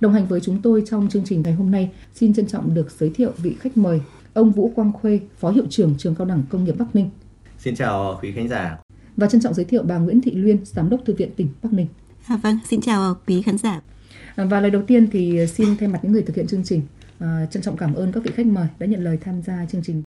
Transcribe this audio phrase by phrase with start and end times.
[0.00, 2.90] Đồng hành với chúng tôi trong chương trình ngày hôm nay, xin trân trọng được
[2.98, 4.00] giới thiệu vị khách mời,
[4.34, 7.10] ông Vũ Quang Khuê, Phó Hiệu trưởng Trường Cao đẳng Công nghiệp Bắc Ninh.
[7.58, 8.78] Xin chào quý khán giả.
[9.16, 11.72] Và trân trọng giới thiệu bà Nguyễn Thị Luyên, Giám đốc Thư viện tỉnh Bắc
[11.72, 11.86] Ninh.
[12.26, 13.80] À, vâng, xin chào quý khán giả.
[14.36, 16.82] Và lời đầu tiên thì xin thay mặt những người thực hiện chương trình,
[17.18, 19.82] à, trân trọng cảm ơn các vị khách mời đã nhận lời tham gia chương
[19.84, 20.02] trình.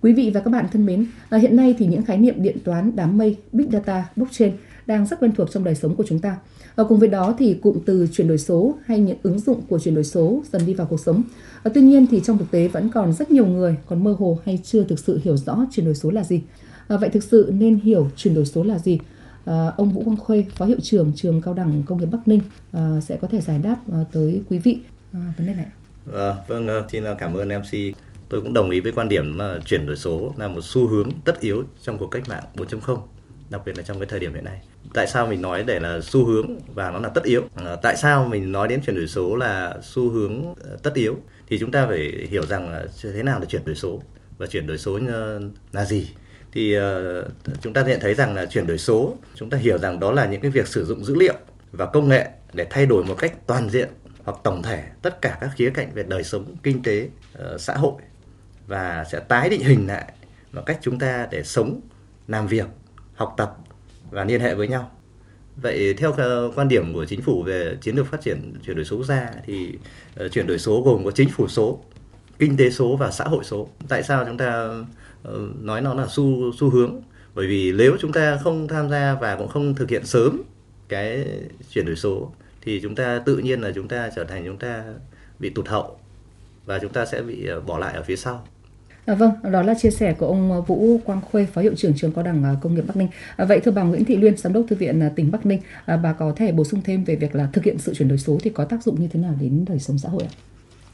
[0.00, 2.56] Quý vị và các bạn thân mến, à, hiện nay thì những khái niệm điện
[2.64, 4.52] toán, đám mây, big data, blockchain
[4.86, 6.36] đang rất quen thuộc trong đời sống của chúng ta.
[6.76, 9.78] Và cùng với đó thì cụm từ chuyển đổi số hay những ứng dụng của
[9.78, 11.22] chuyển đổi số dần đi vào cuộc sống.
[11.62, 14.38] Và tuy nhiên thì trong thực tế vẫn còn rất nhiều người còn mơ hồ
[14.44, 16.42] hay chưa thực sự hiểu rõ chuyển đổi số là gì.
[16.88, 18.98] À, vậy thực sự nên hiểu chuyển đổi số là gì?
[19.44, 22.40] À, ông Vũ Quang Khuê, Phó Hiệu trưởng Trường Cao đẳng Công nghiệp Bắc Ninh
[22.72, 24.78] à, sẽ có thể giải đáp à, tới quý vị
[25.12, 25.66] à, vấn đề này.
[26.14, 27.96] À, vâng, à, xin cảm ơn MC.
[28.28, 31.10] Tôi cũng đồng ý với quan điểm là chuyển đổi số là một xu hướng
[31.24, 32.98] tất yếu trong cuộc cách mạng 4.0
[33.52, 34.60] đặc biệt là trong cái thời điểm hiện nay.
[34.94, 37.42] Tại sao mình nói để là xu hướng và nó là tất yếu?
[37.56, 41.16] À, tại sao mình nói đến chuyển đổi số là xu hướng ờ, tất yếu?
[41.48, 44.02] Thì chúng ta phải hiểu rằng là thế nào là chuyển đổi số
[44.38, 45.40] và chuyển đổi số ờ,
[45.72, 46.10] là gì?
[46.52, 46.82] Thì uh,
[47.62, 50.26] chúng ta nhận thấy rằng là chuyển đổi số, chúng ta hiểu rằng đó là
[50.26, 51.34] những cái việc sử dụng dữ liệu
[51.72, 53.88] và công nghệ để thay đổi một cách toàn diện
[54.24, 57.74] hoặc tổng thể tất cả các khía cạnh về đời sống kinh tế uh, xã
[57.74, 57.92] hội
[58.66, 60.12] và sẽ tái định hình lại
[60.52, 61.80] một cách chúng ta để sống
[62.28, 62.66] làm việc
[63.22, 63.56] học tập
[64.10, 64.90] và liên hệ với nhau.
[65.56, 66.14] Vậy theo
[66.54, 69.30] quan điểm của chính phủ về chiến lược phát triển, chuyển đổi số quốc gia
[69.46, 69.78] thì
[70.16, 71.80] ờ, chuyển đổi số gồm có chính phủ số,
[72.38, 73.68] kinh tế số và xã hội số.
[73.88, 74.68] Tại sao chúng ta
[75.22, 77.02] ờ, nói nó là xu xu hướng?
[77.34, 80.42] Bởi vì nếu chúng ta không tham gia và cũng không thực hiện sớm
[80.88, 81.26] cái
[81.72, 84.84] chuyển đổi số, thì chúng ta tự nhiên là chúng ta trở thành chúng ta
[85.38, 85.98] bị tụt hậu
[86.64, 88.46] và chúng ta sẽ bị ờ, bỏ lại ở phía sau.
[89.06, 91.92] À, vâng, đó là chia sẻ của ông à, Vũ Quang Khuê, Phó Hiệu trưởng
[91.96, 93.08] Trường Cao đẳng à, Công nghiệp Bắc Ninh.
[93.36, 95.60] À, vậy thưa bà Nguyễn Thị Luyên, Giám đốc Thư viện à, tỉnh Bắc Ninh,
[95.84, 98.18] à, bà có thể bổ sung thêm về việc là thực hiện sự chuyển đổi
[98.18, 100.32] số thì có tác dụng như thế nào đến đời sống xã hội ạ?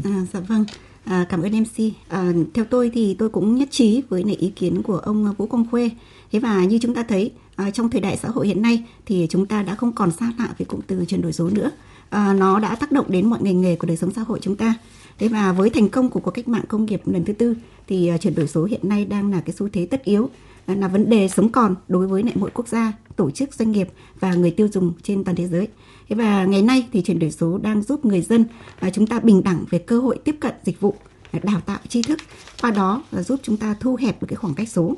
[0.04, 0.64] À, dạ vâng.
[1.04, 1.92] À, cảm ơn MC.
[2.08, 5.46] À, theo tôi thì tôi cũng nhất trí với nệ ý kiến của ông Vũ
[5.46, 5.90] Quang Khuê.
[6.32, 9.26] Thế và như chúng ta thấy à, trong thời đại xã hội hiện nay thì
[9.30, 11.70] chúng ta đã không còn xa lạ với cụm từ chuyển đổi số nữa.
[12.10, 14.56] À, nó đã tác động đến mọi ngành nghề của đời sống xã hội chúng
[14.56, 14.74] ta.
[15.18, 17.54] Thế và với thành công của cuộc cách mạng công nghiệp lần thứ tư
[17.86, 20.30] thì à, chuyển đổi số hiện nay đang là cái xu thế tất yếu
[20.66, 23.72] à, là vấn đề sống còn đối với lại mỗi quốc gia, tổ chức doanh
[23.72, 23.88] nghiệp
[24.20, 25.68] và người tiêu dùng trên toàn thế giới.
[26.08, 28.44] Thế và ngày nay thì chuyển đổi số đang giúp người dân
[28.80, 30.94] và chúng ta bình đẳng về cơ hội tiếp cận dịch vụ,
[31.30, 32.18] à, đào tạo tri thức,
[32.62, 34.96] qua đó là giúp chúng ta thu hẹp được cái khoảng cách số.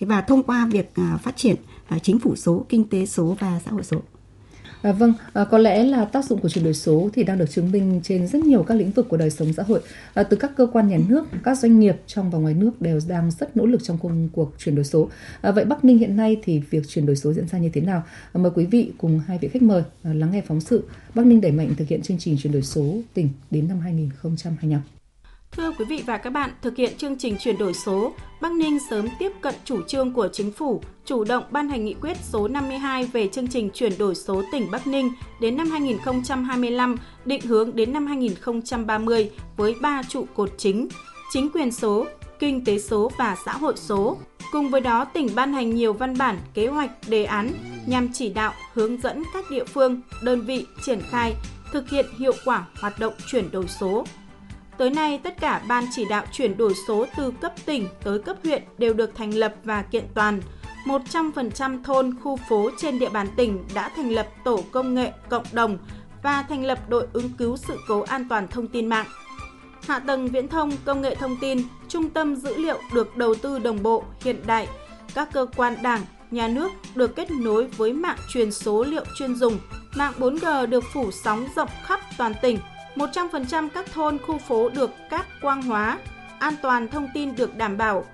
[0.00, 1.56] Thế và thông qua việc phát triển
[2.02, 4.02] chính phủ số, kinh tế số và xã hội số.
[4.82, 7.50] À, vâng, à, có lẽ là tác dụng của chuyển đổi số thì đang được
[7.50, 9.80] chứng minh trên rất nhiều các lĩnh vực của đời sống xã hội.
[10.14, 13.00] À, từ các cơ quan nhà nước, các doanh nghiệp trong và ngoài nước đều
[13.08, 15.08] đang rất nỗ lực trong công cuộc chuyển đổi số.
[15.40, 17.80] À, vậy Bắc Ninh hiện nay thì việc chuyển đổi số diễn ra như thế
[17.80, 18.02] nào?
[18.32, 21.26] À, mời quý vị cùng hai vị khách mời à, lắng nghe phóng sự Bắc
[21.26, 25.01] Ninh đẩy mạnh thực hiện chương trình chuyển đổi số tỉnh đến năm 2025.
[25.56, 28.78] Thưa quý vị và các bạn, thực hiện chương trình chuyển đổi số, Bắc Ninh
[28.90, 32.48] sớm tiếp cận chủ trương của chính phủ, chủ động ban hành nghị quyết số
[32.48, 37.76] 52 về chương trình chuyển đổi số tỉnh Bắc Ninh đến năm 2025, định hướng
[37.76, 40.88] đến năm 2030 với ba trụ cột chính:
[41.32, 42.06] chính quyền số,
[42.38, 44.16] kinh tế số và xã hội số.
[44.52, 47.50] Cùng với đó, tỉnh ban hành nhiều văn bản, kế hoạch, đề án
[47.86, 51.34] nhằm chỉ đạo, hướng dẫn các địa phương, đơn vị triển khai,
[51.72, 54.04] thực hiện hiệu quả hoạt động chuyển đổi số,
[54.82, 58.36] Tới nay, tất cả ban chỉ đạo chuyển đổi số từ cấp tỉnh tới cấp
[58.44, 60.40] huyện đều được thành lập và kiện toàn.
[60.86, 65.44] 100% thôn, khu phố trên địa bàn tỉnh đã thành lập tổ công nghệ cộng
[65.52, 65.78] đồng
[66.22, 69.06] và thành lập đội ứng cứu sự cố an toàn thông tin mạng.
[69.86, 73.58] Hạ tầng viễn thông, công nghệ thông tin, trung tâm dữ liệu được đầu tư
[73.58, 74.68] đồng bộ, hiện đại.
[75.14, 76.00] Các cơ quan đảng,
[76.30, 79.58] nhà nước được kết nối với mạng truyền số liệu chuyên dùng.
[79.96, 82.58] Mạng 4G được phủ sóng rộng khắp toàn tỉnh
[82.96, 85.98] 100% các thôn, khu phố được cáp quang hóa,
[86.38, 88.04] an toàn thông tin được đảm bảo.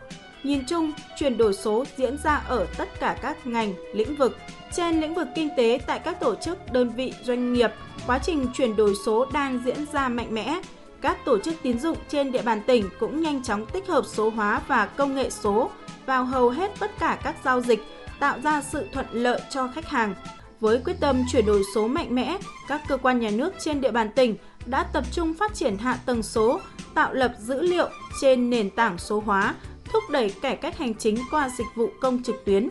[0.42, 4.38] Nhìn chung, chuyển đổi số diễn ra ở tất cả các ngành, lĩnh vực.
[4.72, 7.70] Trên lĩnh vực kinh tế tại các tổ chức, đơn vị, doanh nghiệp,
[8.06, 10.60] quá trình chuyển đổi số đang diễn ra mạnh mẽ.
[11.00, 14.30] Các tổ chức tín dụng trên địa bàn tỉnh cũng nhanh chóng tích hợp số
[14.30, 15.70] hóa và công nghệ số
[16.06, 17.80] vào hầu hết tất cả các giao dịch,
[18.20, 20.14] tạo ra sự thuận lợi cho khách hàng.
[20.60, 22.38] Với quyết tâm chuyển đổi số mạnh mẽ,
[22.68, 24.36] các cơ quan nhà nước trên địa bàn tỉnh
[24.70, 26.60] đã tập trung phát triển hạ tầng số,
[26.94, 27.88] tạo lập dữ liệu
[28.20, 29.54] trên nền tảng số hóa,
[29.84, 32.70] thúc đẩy cải cách hành chính qua dịch vụ công trực tuyến.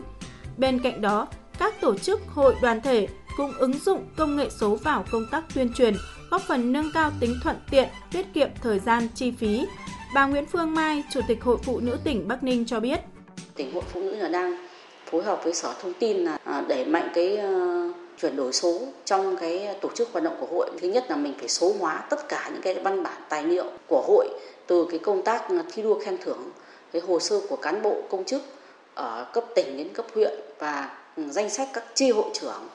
[0.56, 1.28] Bên cạnh đó,
[1.58, 5.44] các tổ chức hội đoàn thể cũng ứng dụng công nghệ số vào công tác
[5.54, 5.94] tuyên truyền,
[6.30, 9.66] góp phần nâng cao tính thuận tiện, tiết kiệm thời gian, chi phí.
[10.14, 13.00] Bà Nguyễn Phương Mai, Chủ tịch Hội Phụ Nữ tỉnh Bắc Ninh cho biết.
[13.54, 14.66] Tỉnh Hội Phụ Nữ là đang
[15.10, 17.88] phối hợp với Sở Thông tin là à, đẩy mạnh cái ờ,
[18.20, 20.70] chuyển đổi số trong cái tổ chức hoạt động của hội.
[20.80, 23.64] Thứ nhất là mình phải số hóa tất cả những cái văn bản tài liệu
[23.86, 24.28] của hội
[24.66, 26.50] từ cái công tác thi đua khen thưởng,
[26.92, 28.42] cái hồ sơ của cán bộ, công chức
[28.94, 32.68] ở cấp tỉnh đến cấp huyện và ừ, danh sách các chi hội trưởng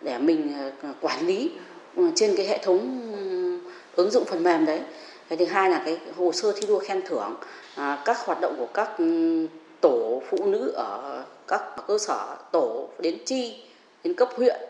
[0.00, 1.50] để mình ờ, quản lý
[1.96, 4.80] ừ, trên cái hệ thống ừ, ứng dụng phần mềm đấy.
[5.28, 7.34] Cái thứ hai là cái hồ sơ thi đua khen thưởng
[7.74, 8.90] à, các hoạt động của các
[9.80, 13.62] tổ phụ nữ ở các cơ sở tổ đến chi,
[14.04, 14.60] đến cấp huyện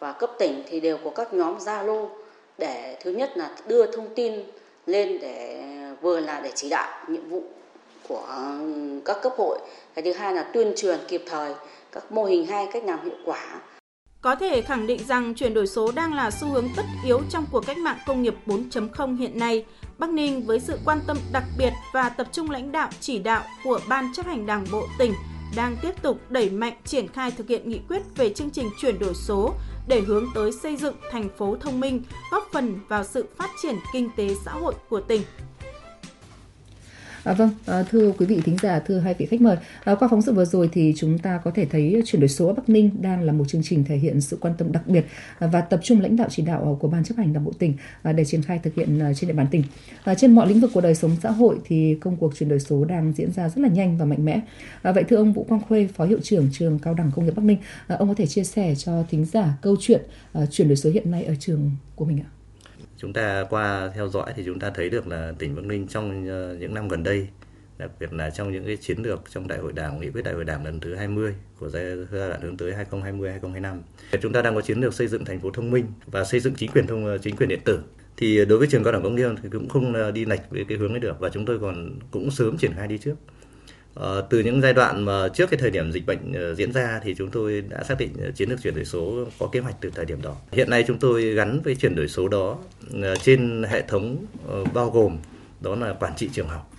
[0.00, 2.08] và cấp tỉnh thì đều có các nhóm Zalo
[2.58, 4.32] để thứ nhất là đưa thông tin
[4.86, 5.64] lên để,
[6.00, 7.42] vừa là để chỉ đạo nhiệm vụ
[8.08, 8.26] của
[9.04, 9.58] các cấp hội
[9.94, 11.54] cái thứ hai là tuyên truyền kịp thời
[11.92, 13.60] các mô hình hay cách làm hiệu quả
[14.20, 17.44] có thể khẳng định rằng chuyển đổi số đang là xu hướng tất yếu trong
[17.52, 19.64] cuộc cách mạng công nghiệp 4.0 hiện nay.
[19.98, 23.42] Bắc Ninh với sự quan tâm đặc biệt và tập trung lãnh đạo chỉ đạo
[23.64, 25.12] của Ban chấp hành Đảng bộ tỉnh
[25.56, 28.98] đang tiếp tục đẩy mạnh triển khai thực hiện nghị quyết về chương trình chuyển
[28.98, 29.54] đổi số
[29.88, 33.76] để hướng tới xây dựng thành phố thông minh, góp phần vào sự phát triển
[33.92, 35.22] kinh tế xã hội của tỉnh.
[37.28, 40.08] À, vâng, à, thưa quý vị thính giả, thưa hai vị khách mời, à, qua
[40.08, 42.68] phóng sự vừa rồi thì chúng ta có thể thấy chuyển đổi số ở Bắc
[42.68, 45.04] Ninh đang là một chương trình thể hiện sự quan tâm đặc biệt
[45.38, 47.74] à, và tập trung lãnh đạo chỉ đạo của ban chấp hành đảng bộ tỉnh
[48.02, 49.62] à, để triển khai thực hiện à, trên địa bàn tỉnh.
[50.04, 52.60] À, trên mọi lĩnh vực của đời sống xã hội thì công cuộc chuyển đổi
[52.60, 54.40] số đang diễn ra rất là nhanh và mạnh mẽ.
[54.82, 57.36] À, vậy thưa ông Vũ Quang Khuê, phó hiệu trưởng trường cao đẳng công nghiệp
[57.36, 60.02] Bắc Ninh, à, ông có thể chia sẻ cho thính giả câu chuyện
[60.32, 62.37] à, chuyển đổi số hiện nay ở trường của mình ạ?
[63.00, 66.28] Chúng ta qua theo dõi thì chúng ta thấy được là tỉnh Bắc Ninh trong
[66.28, 67.28] ờ, những năm gần đây,
[67.78, 70.34] đặc biệt là trong những cái chiến lược trong đại hội đảng, nghị quyết đại
[70.34, 73.82] hội đảng lần thứ 20 của giai đoạn hướng tới 2020 2025
[74.22, 76.54] chúng ta đang có chiến lược xây dựng thành phố thông minh và xây dựng
[76.54, 77.80] chính quyền thông ờ, chính quyền điện tử.
[78.16, 80.64] Thì đối với trường cao đẳng công nghiệp thì cũng không ờ, đi lệch với
[80.68, 83.14] cái hướng ấy được và chúng tôi còn cũng sớm triển khai đi trước.
[83.98, 87.00] Ờ, từ những giai đoạn mà trước cái thời điểm dịch bệnh ờ, diễn ra
[87.04, 89.74] thì chúng tôi đã xác định ờ, chiến lược chuyển đổi số có kế hoạch
[89.80, 90.36] từ thời điểm đó.
[90.52, 92.58] Hiện nay chúng tôi gắn với chuyển đổi số đó
[93.22, 94.26] trên hệ thống
[94.74, 95.18] bao gồm
[95.60, 96.70] đó là quản trị trường học.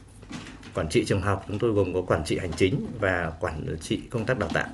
[0.73, 4.01] Quản trị trường học chúng tôi gồm có quản trị hành chính và quản trị
[4.09, 4.67] công tác đào tạo.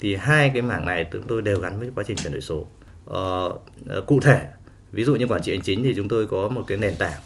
[0.00, 2.66] Thì hai cái mảng này chúng tôi đều gắn với quá trình chuyển đổi số.
[4.06, 4.46] Cụ thể,
[4.92, 7.20] ví dụ như quản trị hành chính thì chúng tôi có một cái nền tảng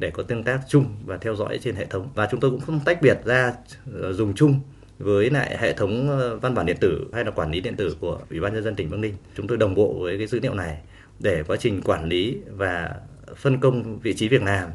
[0.00, 2.60] để có tương tác chung và theo dõi trên hệ thống và chúng tôi cũng
[2.60, 3.52] không tách biệt ra
[3.94, 4.60] ờ, dùng chung
[4.98, 7.96] với lại hệ thống ờ, văn bản điện tử hay là quản lý điện tử
[8.00, 9.14] của Ủy ban nhân dân tỉnh Bắc Ninh.
[9.36, 10.78] Chúng tôi đồng bộ với cái dữ liệu này
[11.18, 12.94] để quá trình quản lý và
[13.36, 14.70] phân công vị trí việc làm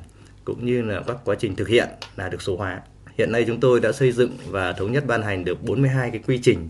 [0.46, 2.82] cũng như là các quá trình thực hiện là được số hóa.
[3.18, 6.22] Hiện nay chúng tôi đã xây dựng và thống nhất ban hành được 42 cái
[6.28, 6.70] quy trình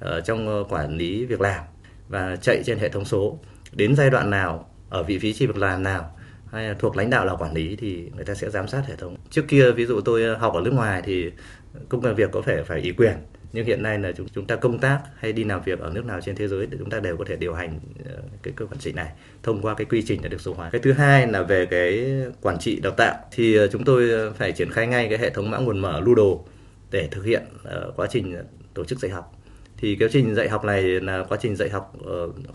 [0.00, 1.64] ở trong quản lý việc làm
[2.08, 3.38] và chạy trên hệ thống số.
[3.72, 6.14] Đến giai đoạn nào, ở vị trí việc làm nào
[6.54, 8.96] hay là thuộc lãnh đạo là quản lý thì người ta sẽ giám sát hệ
[8.96, 11.30] thống trước kia, ví dụ tôi ờ, học ở nước ngoài thì
[11.88, 13.16] công việc có thể phải ủy quyền
[13.52, 16.04] nhưng hiện nay là chúng chúng ta công tác hay đi làm việc ở nước
[16.04, 18.66] nào trên thế giới thì chúng ta đều có thể điều hành ờ, cái cơ
[18.66, 19.12] quản trị này
[19.42, 20.70] thông qua cái quy trình đã được số hóa.
[20.70, 22.10] Cái thứ hai là về cái
[22.42, 25.50] quản trị đào tạo thì ờ, chúng tôi phải triển khai ngay cái hệ thống
[25.50, 26.42] mã nguồn mở Ludo
[26.90, 27.42] để thực hiện
[27.96, 28.36] quá trình
[28.74, 29.32] tổ chức dạy học.
[29.76, 31.92] Thì quá trình dạy học này là quá trình dạy học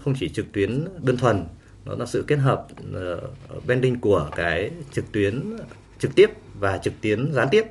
[0.04, 1.44] không chỉ trực tuyến đơn thuần
[1.90, 3.22] nó là sự kết hợp ờ,
[3.58, 5.58] uh, blending của cái trực tuyến
[6.00, 7.66] trực tiếp và trực tuyến gián tiếp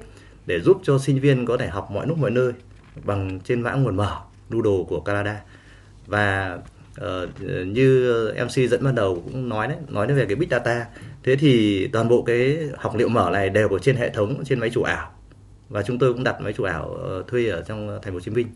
[0.47, 2.53] để giúp cho sinh viên có thể học mọi lúc mọi nơi
[3.05, 4.21] bằng trên mã nguồn mở
[4.51, 5.41] Doodle của Canada.
[6.07, 6.59] Và
[7.01, 8.13] uh, như
[8.45, 10.87] MC dẫn ban đầu cũng nói đấy nói về cái big data
[11.23, 14.61] thế thì toàn bộ cái học liệu mở này đều ở trên hệ thống trên
[14.61, 15.11] máy chủ ảo.
[15.69, 18.21] Và chúng tôi cũng đặt máy chủ ảo uh, thuê ở trong thành phố Hồ
[18.21, 18.47] Chí Minh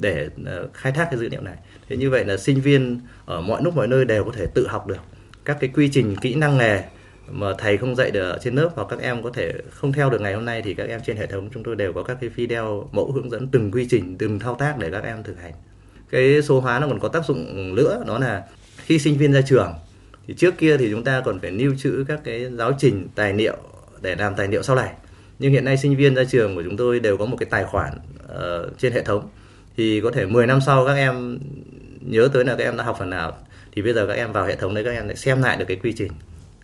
[0.00, 1.56] để ờ, khai thác cái dữ liệu này.
[1.88, 4.66] Thế như vậy là sinh viên ở mọi lúc mọi nơi đều có thể tự
[4.68, 5.00] học được
[5.44, 6.82] các cái quy trình kỹ năng nghề
[7.30, 10.10] mà thầy không dạy được ở trên lớp hoặc các em có thể không theo
[10.10, 12.16] được ngày hôm nay thì các em trên hệ thống chúng tôi đều có các
[12.20, 15.40] cái video mẫu hướng dẫn từng quy trình từng thao tác để các em thực
[15.40, 15.52] hành.
[16.10, 18.44] Cái số hóa nó còn có tác dụng nữa đó là
[18.76, 19.72] khi sinh viên ra trường
[20.26, 23.34] thì trước kia thì chúng ta còn phải lưu trữ các cái giáo trình tài
[23.34, 23.56] liệu
[24.02, 24.92] để làm tài liệu sau này.
[25.38, 27.64] Nhưng hiện nay sinh viên ra trường của chúng tôi đều có một cái tài
[27.64, 29.28] khoản uh, trên hệ thống
[29.80, 31.38] thì có thể 10 năm sau các em
[32.00, 33.32] nhớ tới là các em đã học phần nào.
[33.72, 35.64] Thì bây giờ các em vào hệ thống đấy các em lại xem lại được
[35.68, 36.12] cái quy trình.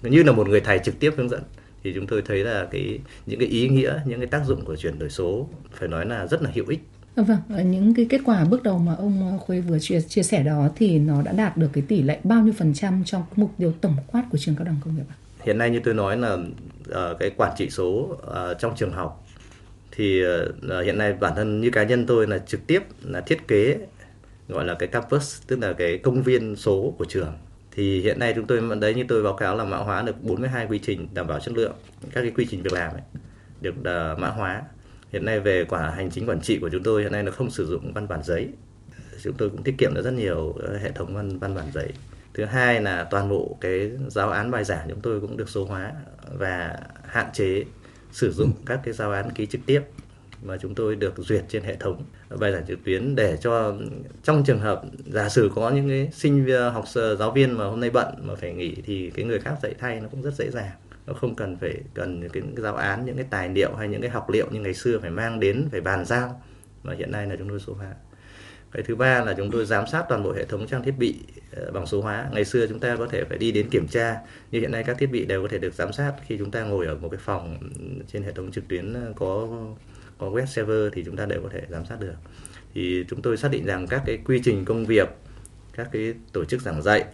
[0.03, 1.43] Như là một người thầy trực tiếp hướng dẫn
[1.85, 4.77] thì chúng tôi thấy là cái những cái ý nghĩa những cái tác dụng của
[4.77, 6.81] chuyển đổi số phải nói là rất là hữu ích.
[7.17, 10.69] Vâng, những cái kết quả bước đầu mà ông Khuê vừa chia, chia sẻ đó
[10.77, 13.73] thì nó đã đạt được cái tỷ lệ bao nhiêu phần trăm trong mục tiêu
[13.81, 15.17] tổng quát của trường cao đẳng công nghiệp ạ?
[15.45, 19.26] Hiện nay như tôi nói là uh, cái quản trị số uh, trong trường học
[19.97, 23.49] thì uh, hiện nay bản thân như cá nhân tôi là trực tiếp là thiết
[23.49, 23.79] kế
[24.49, 27.33] gọi là cái campus tức là cái công viên số của trường.
[27.71, 30.67] Thì hiện nay chúng tôi đấy như tôi báo cáo là mã hóa được 42
[30.67, 31.73] quy trình đảm bảo chất lượng
[32.13, 33.03] các cái quy trình việc làm ấy
[33.61, 34.63] được uh, mã hóa.
[35.13, 37.51] Hiện nay về quả hành chính quản trị của chúng tôi hiện nay nó không
[37.51, 38.49] sử dụng văn bản giấy.
[39.23, 41.93] Chúng tôi cũng tiết kiệm được rất nhiều ờ, hệ thống văn văn bản giấy.
[42.35, 45.65] Thứ hai là toàn bộ cái giáo án bài giảng chúng tôi cũng được số
[45.65, 45.93] hóa
[46.39, 47.65] và hạn chế
[48.17, 49.83] sử dụng các cái giáo án ký trực tiếp
[50.43, 52.05] mà chúng tôi được duyệt trên hệ thống,
[52.39, 53.77] bài giảng trực tuyến để cho
[54.23, 56.85] trong trường hợp giả sử có những cái sinh viên, học
[57.19, 60.01] giáo viên mà hôm nay bận mà phải nghỉ thì cái người khác dạy thay
[60.01, 60.71] nó cũng rất dễ dàng.
[61.07, 64.01] Nó không cần phải cần những cái giáo án, những cái tài liệu hay những
[64.01, 66.43] cái học liệu như ngày xưa phải mang đến, phải bàn giao.
[66.83, 67.95] Mà hiện nay là chúng tôi số hóa
[68.73, 71.15] cái thứ ba là chúng tôi giám sát toàn bộ hệ thống trang thiết bị
[71.53, 72.29] ờ, bằng số hóa.
[72.33, 74.17] Ngày xưa chúng ta có thể phải đi đến kiểm tra.
[74.51, 76.13] Nhưng hiện nay các thiết bị đều có thể được giám sát.
[76.27, 77.59] Khi chúng ta ngồi ở một cái phòng
[78.13, 79.49] trên hệ thống trực tuyến ờ, có
[80.19, 82.15] có web server thì chúng ta đều có thể giám sát được.
[82.75, 85.09] Thì chúng tôi xác định rằng các cái quy trình công việc,
[85.73, 87.05] các cái tổ chức giảng dạy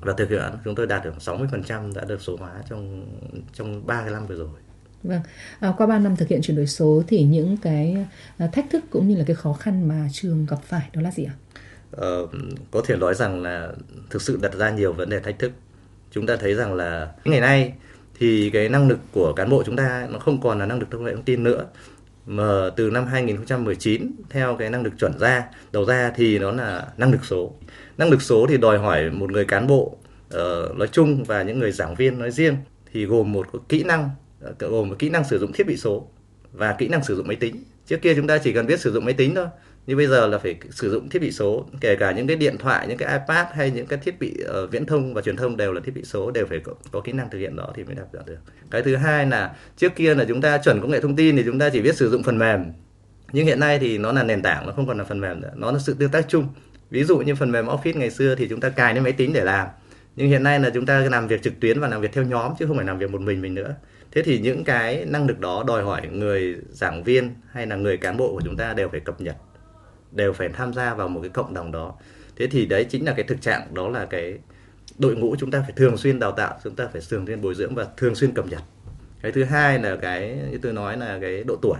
[0.00, 3.06] và thực hiện, chúng tôi đạt được 60% đã được số hóa trong
[3.52, 4.67] trong 3 cái năm vừa rồi.
[5.02, 5.20] Vâng,
[5.60, 8.06] à, qua 3 năm thực hiện chuyển đổi số thì những cái
[8.38, 11.10] à, thách thức cũng như là cái khó khăn mà trường gặp phải đó là
[11.10, 11.34] gì ạ?
[11.90, 12.26] Ờ,
[12.70, 13.68] có thể nói rằng là
[14.10, 15.52] thực sự đặt ra nhiều vấn đề thách thức.
[16.10, 17.72] Chúng ta thấy rằng là ngày nay
[18.18, 20.90] thì cái năng lực của cán bộ chúng ta nó không còn là năng lực
[20.90, 21.66] công nghệ thông tin nữa
[22.26, 26.86] mà từ năm 2019 theo cái năng lực chuẩn ra đầu ra thì nó là
[26.96, 27.52] năng lực số
[27.98, 29.96] năng lực số thì đòi hỏi một người cán bộ
[30.34, 32.56] uh, nói chung và những người giảng viên nói riêng
[32.92, 34.10] thì gồm một kỹ năng
[34.40, 36.08] Ờ, gồm một kỹ năng sử dụng thiết bị số
[36.52, 37.64] và kỹ năng sử dụng máy tính.
[37.86, 39.46] Trước kia chúng ta chỉ cần biết sử dụng máy tính thôi
[39.88, 42.58] nhưng bây giờ là phải sử dụng thiết bị số kể cả những cái điện
[42.58, 45.56] thoại những cái ipad hay những cái thiết bị uh, viễn thông và truyền thông
[45.56, 47.84] đều là thiết bị số đều phải có, có kỹ năng thực hiện đó thì
[47.84, 48.36] mới đạt được.
[48.70, 51.42] Cái thứ hai là trước kia là chúng ta chuẩn công nghệ thông tin thì
[51.46, 52.64] chúng ta chỉ biết sử dụng phần mềm.
[53.32, 55.50] Nhưng hiện nay thì nó là nền tảng nó không còn là phần mềm nữa.
[55.54, 56.48] Nó là sự tương tác chung.
[56.90, 59.32] Ví dụ như phần mềm office ngày xưa thì chúng ta cài lên máy tính
[59.32, 59.68] để làm.
[60.16, 62.52] Nhưng hiện nay là chúng ta làm việc trực tuyến và làm việc theo nhóm
[62.58, 63.74] chứ không phải làm việc một mình mình nữa
[64.12, 67.96] thế thì những cái năng lực đó đòi hỏi người giảng viên hay là người
[67.96, 69.36] cán bộ của chúng ta đều phải cập nhật,
[70.12, 71.94] đều phải tham gia vào một cái cộng đồng đó.
[72.36, 74.38] Thế thì đấy chính là cái thực trạng, đó là cái
[74.98, 77.54] đội ngũ chúng ta phải thường xuyên đào tạo, chúng ta phải thường xuyên bồi
[77.54, 78.62] dưỡng và thường xuyên cập nhật.
[79.22, 81.78] Cái thứ hai là cái như tôi nói là cái độ tuổi.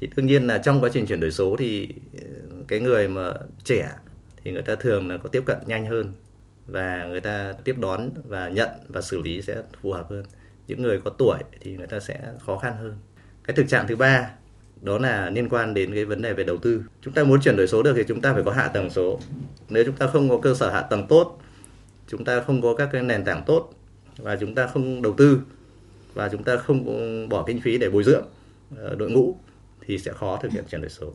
[0.00, 1.88] Thì đương nhiên là trong quá trình chuyển đổi số thì
[2.22, 2.28] ờ,
[2.68, 3.32] cái người mà
[3.64, 3.88] trẻ
[4.44, 6.12] thì người ta thường là có tiếp cận nhanh hơn
[6.66, 10.24] và người ta tiếp đón và nhận và xử lý sẽ phù hợp hơn
[10.66, 12.94] những người có tuổi thì người ta sẽ khó khăn hơn.
[13.44, 14.30] Cái thực trạng thứ ba,
[14.80, 16.82] đó là liên quan đến cái vấn đề về đầu tư.
[17.02, 19.20] Chúng ta muốn chuyển đổi số được thì chúng ta phải có hạ tầng số.
[19.68, 21.38] Nếu chúng ta không có cơ sở hạ tầng tốt,
[22.08, 23.72] chúng ta không có các cái nền tảng tốt
[24.16, 25.40] và chúng ta không đầu tư
[26.14, 28.24] và chúng ta không bỏ kinh phí để bồi dưỡng
[28.76, 29.36] ờ, đội ngũ
[29.86, 31.12] thì sẽ khó thực hiện chuyển đổi số.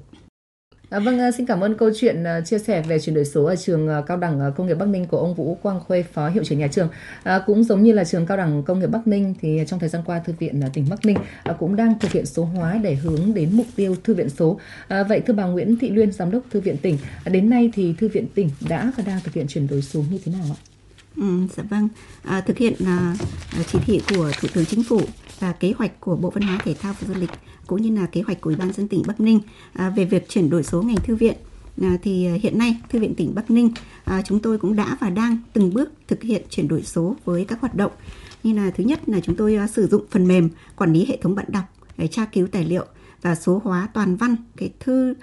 [0.90, 3.44] À, vâng, à, xin cảm ơn câu chuyện à, chia sẻ về chuyển đổi số
[3.44, 6.30] ở trường à, cao đẳng công nghiệp Bắc Ninh của ông Vũ Quang Khuê, phó
[6.30, 6.88] hiệu trưởng nhà trường.
[7.24, 9.90] À, cũng giống như là trường cao đẳng công nghiệp Bắc Ninh thì trong thời
[9.90, 11.18] gian qua thư viện tỉnh Bắc Ninh
[11.60, 14.60] cũng đang thực hiện số hóa để hướng đến mục tiêu thư viện số.
[14.88, 17.96] À, vậy thưa bà Nguyễn Thị Luyên, giám đốc thư viện tỉnh, đến nay thì
[17.98, 20.75] thư viện tỉnh đã và đang thực hiện chuyển đổi số như thế nào ạ?
[21.18, 21.24] Ừ,
[21.56, 21.88] dạ vâng,
[22.24, 23.16] à, thực hiện à,
[23.68, 25.02] chỉ thị của Thủ tướng Chính phủ
[25.40, 27.30] và kế hoạch của Bộ Văn hóa Thể thao và Du lịch
[27.68, 29.40] cũng như là kế hoạch của Ủy ban dân tỉnh Bắc Ninh
[29.74, 31.36] à, về việc chuyển đổi số ngành thư viện.
[31.82, 33.72] À, thì à, hiện nay thư viện tỉnh Bắc Ninh
[34.04, 37.46] à, chúng tôi cũng đã và đang từng bước thực hiện chuyển đổi số với
[37.46, 37.92] các hoạt động
[38.44, 41.18] như là thứ nhất là chúng tôi à, sử dụng phần mềm quản lý hệ
[41.22, 41.64] thống bạn đọc
[41.98, 42.86] để tra cứu tài liệu
[43.22, 45.14] và số hóa toàn văn cái thư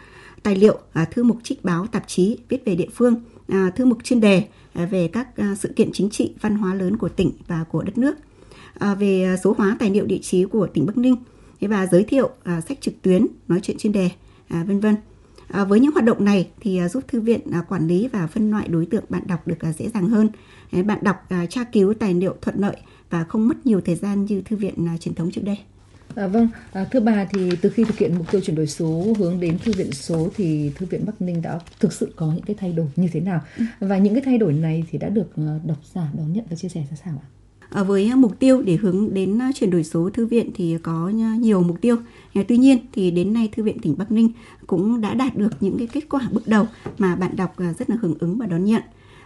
[0.42, 3.14] tài liệu à, thư mục trích báo tạp chí viết về địa phương
[3.48, 4.44] à, thư mục chuyên đề
[4.74, 7.82] À, về các à, sự kiện chính trị văn hóa lớn của tỉnh và của
[7.82, 8.14] đất nước
[8.78, 11.16] à, về số hóa tài liệu địa chí của tỉnh Bắc Ninh
[11.60, 12.30] và giới thiệu
[12.68, 14.10] sách trực tuyến, nói chuyện chuyên đề,
[14.48, 14.96] vân vân.
[15.52, 18.26] À, với những hoạt động này thì à, giúp thư viện à, quản lý và
[18.26, 20.28] phân loại đối tượng bạn đọc được à, dễ dàng hơn.
[20.70, 22.76] À, bạn đọc à, tra cứu tài liệu thuận lợi
[23.10, 25.58] và không mất nhiều thời gian như thư viện à, truyền thống trước đây.
[26.14, 29.06] À, vâng, à, thưa bà thì từ khi thực hiện mục tiêu chuyển đổi số
[29.18, 32.44] hướng đến thư viện số thì thư viện Bắc Ninh đã thực sự có những
[32.44, 33.64] cái thay đổi như thế nào ừ.
[33.80, 36.56] và những cái thay đổi này thì đã được à, độc giả đón nhận và
[36.56, 37.26] chia sẻ ra sao ạ?
[37.70, 41.08] À, với mục tiêu để hướng đến à, chuyển đổi số thư viện thì có
[41.38, 41.96] nhiều mục tiêu.
[42.34, 44.30] À, tuy nhiên thì đến nay thư viện tỉnh Bắc Ninh
[44.66, 46.66] cũng đã đạt được những cái kết quả bước đầu
[46.98, 48.82] mà bạn đọc rất là hưởng ứng và đón nhận.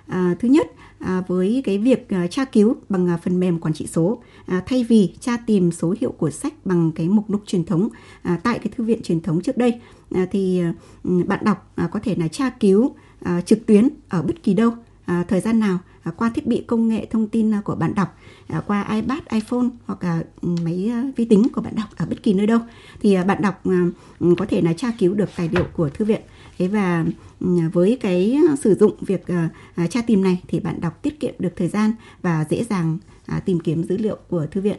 [0.07, 0.67] À, thứ nhất
[0.99, 4.63] à, với cái việc à, tra cứu bằng à, phần mềm quản trị số à,
[4.67, 7.89] thay vì tra tìm số hiệu của sách bằng cái mục lục truyền thống
[8.23, 10.73] à, tại cái thư viện truyền thống trước đây à, thì à,
[11.03, 12.95] bạn đọc à, có thể là tra cứu
[13.25, 14.71] à, trực tuyến ở bất kỳ đâu
[15.05, 17.95] à, thời gian nào à, qua thiết bị công nghệ thông tin à, của bạn
[17.95, 21.89] đọc à, qua iPad, iPhone hoặc là ừ, máy à, vi tính của bạn đọc
[21.97, 22.59] ở bất kỳ nơi đâu.
[23.01, 23.87] Thì à, bạn đọc à,
[24.21, 26.21] ừ, có thể là tra cứu được tài liệu của thư viện
[26.59, 27.05] thế và
[27.41, 31.21] ừ, với cái sử dụng việc ờ, à, tra tìm này thì bạn đọc tiết
[31.21, 34.77] kiệm được thời gian và dễ dàng à, tìm kiếm dữ liệu của thư viện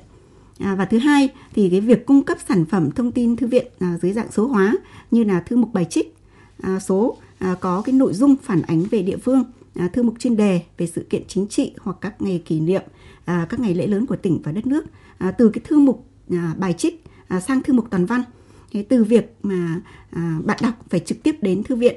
[0.60, 3.68] À, và thứ hai thì cái việc cung cấp sản phẩm thông tin thư viện
[3.80, 4.74] à, dưới dạng số hóa
[5.12, 6.16] như là thư mục bài trích
[6.62, 9.44] à, số à, có cái nội dung phản ánh về địa phương,
[9.76, 12.82] à, thư mục chuyên đề về sự kiện chính trị hoặc các ngày kỷ niệm,
[13.26, 14.86] à, các ngày lễ lớn của tỉnh và đất nước,
[15.18, 18.22] à, từ cái thư mục à, bài trích à, sang thư mục toàn văn.
[18.72, 21.96] Thế từ việc mà à, bạn đọc phải trực tiếp đến thư viện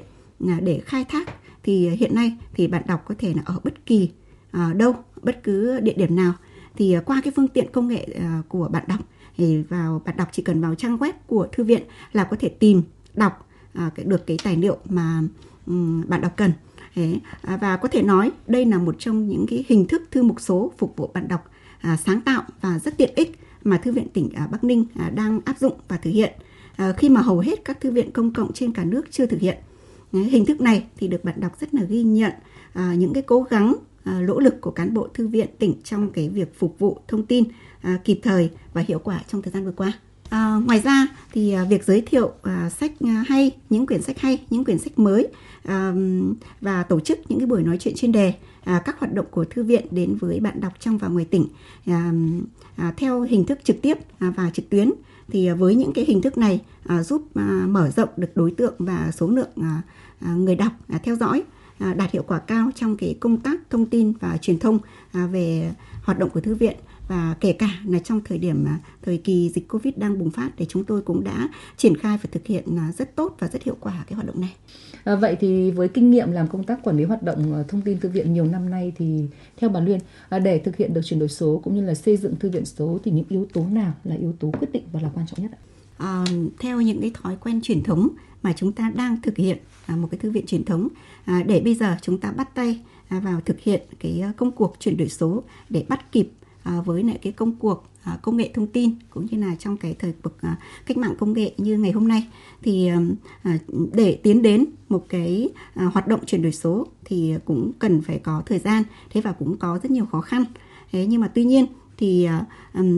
[0.48, 1.28] à, để khai thác
[1.62, 4.10] thì hiện nay thì bạn đọc có thể là ở bất kỳ
[4.50, 6.32] à, đâu, bất cứ địa điểm nào.
[6.76, 9.00] Thì à, qua cái phương tiện công nghệ à, của bạn đọc
[9.36, 12.48] thì vào bạn đọc chỉ cần vào trang web của thư viện là có thể
[12.48, 12.82] tìm
[13.14, 15.22] đọc à, được cái tài liệu mà
[15.66, 16.52] um, bạn đọc cần.
[16.94, 20.22] Thế, à, và có thể nói đây là một trong những cái hình thức thư
[20.22, 21.50] mục số phục vụ bạn đọc
[21.80, 25.10] à, sáng tạo và rất tiện ích mà thư viện tỉnh à, Bắc Ninh à,
[25.10, 26.32] đang áp dụng và thực hiện.
[26.76, 29.40] Ờ, khi mà hầu hết các thư viện công cộng trên cả nước chưa thực
[29.40, 29.56] hiện
[30.12, 32.32] hình thức này thì được bạn đọc rất là ghi nhận
[32.72, 33.74] à, những cái cố gắng
[34.04, 37.26] à, lỗ lực của cán bộ thư viện tỉnh trong cái việc phục vụ thông
[37.26, 37.44] tin
[37.80, 39.92] à, kịp thời và hiệu quả trong thời gian vừa qua.
[40.28, 44.18] À, ngoài ra thì à, việc giới thiệu à, sách à, hay, những quyển sách
[44.18, 45.28] hay, những quyển sách mới
[45.62, 45.92] à,
[46.60, 48.34] và tổ chức những cái buổi nói chuyện chuyên đề,
[48.64, 51.46] à, các hoạt động của thư viện đến với bạn đọc trong và ngoài tỉnh
[51.86, 52.12] à,
[52.76, 54.90] à, theo hình thức trực tiếp à, và trực tuyến
[55.32, 58.50] thì à, với những cái hình thức này à, giúp à, mở rộng được đối
[58.50, 59.82] tượng và số lượng à,
[60.20, 61.42] à, người đọc à, theo dõi
[61.78, 64.78] à, đạt hiệu quả cao trong cái công tác thông tin và truyền thông
[65.12, 65.72] à, về
[66.02, 66.76] hoạt động của thư viện
[67.10, 70.50] và kể cả là trong thời điểm à, thời kỳ dịch Covid đang bùng phát
[70.56, 73.62] thì chúng tôi cũng đã triển khai và thực hiện à, rất tốt và rất
[73.62, 74.54] hiệu quả cái hoạt động này.
[75.04, 77.80] À, vậy thì với kinh nghiệm làm công tác quản lý hoạt động à, thông
[77.80, 79.24] tin thư viện nhiều năm nay thì
[79.56, 82.16] theo bà Luyên à, để thực hiện được chuyển đổi số cũng như là xây
[82.16, 85.00] dựng thư viện số thì những yếu tố nào là yếu tố quyết định và
[85.00, 85.60] là quan trọng nhất ạ?
[85.98, 86.24] À,
[86.58, 88.08] theo những cái thói quen truyền thống
[88.42, 90.88] mà chúng ta đang thực hiện à, một cái thư viện truyền thống
[91.24, 94.96] à, để bây giờ chúng ta bắt tay vào thực hiện cái công cuộc chuyển
[94.96, 96.30] đổi số để bắt kịp
[96.62, 99.76] À, với lại cái công cuộc à, công nghệ thông tin cũng như là trong
[99.76, 102.26] cái thời cuộc à, cách mạng công nghệ như ngày hôm nay.
[102.62, 102.90] Thì
[103.92, 108.42] để tiến đến một cái hoạt động chuyển đổi số thì cũng cần phải có
[108.46, 110.44] thời gian, thế và cũng có rất nhiều khó khăn.
[110.92, 112.28] Thế nhưng mà tuy nhiên thì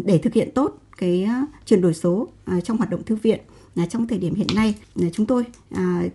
[0.04, 1.28] để thực hiện tốt cái
[1.66, 2.28] chuyển đổi số
[2.64, 3.40] trong hoạt động thư viện,
[3.74, 4.74] là trong thời điểm hiện nay
[5.12, 5.44] chúng tôi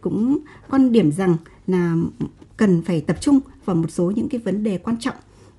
[0.02, 0.38] cũng
[0.70, 1.96] quan điểm rằng là
[2.58, 5.16] cần phải tập trung vào một số những cái vấn đề quan trọng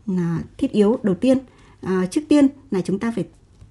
[0.07, 1.39] là thiết yếu đầu tiên
[1.81, 3.25] à, trước tiên là chúng ta phải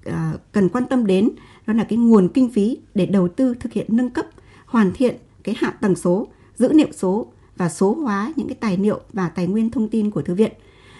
[0.05, 1.29] à, cần quan tâm đến
[1.67, 4.25] đó là cái nguồn kinh phí để đầu tư thực hiện nâng cấp
[4.65, 8.77] hoàn thiện cái hạ tầng số dữ liệu số và số hóa những cái tài
[8.77, 10.51] liệu và tài nguyên thông tin của thư viện.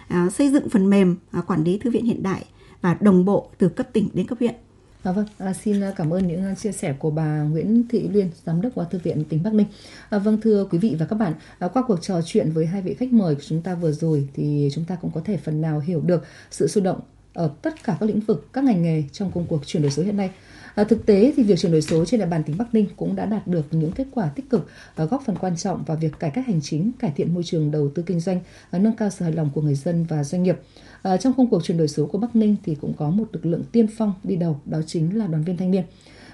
[0.07, 2.45] À, xây dựng phần mềm à, quản lý thư viện hiện đại
[2.81, 4.55] và đồng bộ từ cấp tỉnh đến cấp huyện.
[5.03, 8.07] À, vâng, à, xin à, cảm ơn những à, chia sẻ của bà Nguyễn Thị
[8.07, 9.67] Liên, Giám đốc Thư viện tỉnh Bắc Ninh.
[10.09, 12.81] À, vâng, thưa quý vị và các bạn, à, qua cuộc trò chuyện với hai
[12.81, 15.61] vị khách mời của chúng ta vừa rồi thì chúng ta cũng có thể phần
[15.61, 16.99] nào hiểu được sự sôi động
[17.33, 20.03] ở tất cả các lĩnh vực, các ngành nghề trong công cuộc chuyển đổi số
[20.03, 20.31] hiện nay.
[20.77, 23.15] À, thực tế thì việc chuyển đổi số trên địa bàn tỉnh Bắc Ninh cũng
[23.15, 26.19] đã đạt được những kết quả tích cực, à, góp phần quan trọng vào việc
[26.19, 28.39] cải cách hành chính, cải thiện môi trường đầu tư kinh doanh,
[28.71, 30.59] à, nâng cao sự hài lòng của người dân và doanh nghiệp.
[31.01, 33.45] À, trong công cuộc chuyển đổi số của Bắc Ninh thì cũng có một lực
[33.45, 35.83] lượng tiên phong đi đầu, đó chính là đoàn viên thanh niên.